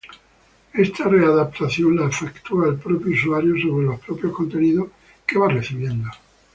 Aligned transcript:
Esta 0.73 1.07
readaptación 1.07 1.95
la 1.95 2.07
efectúa 2.07 2.67
el 2.69 2.79
propio 2.79 3.11
usuario 3.13 3.51
sobre 3.61 3.85
los 3.85 3.99
propios 3.99 4.33
contenidos 4.33 4.87
que 5.27 5.37
va 5.37 5.47
recibiendo. 5.47 6.09